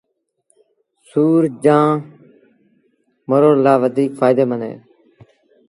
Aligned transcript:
سُور 1.07 1.41
جآݩ 1.63 1.91
مروڙ 3.29 3.55
لآ 3.63 3.73
وڌيٚڪ 3.81 4.11
ڦآئيٚدي 4.19 4.43
مند 4.49 4.63
اهي 4.65 4.75